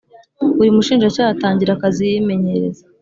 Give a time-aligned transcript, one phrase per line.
[0.57, 2.83] Buri mushinjacyaha atangira akazi yimenyereza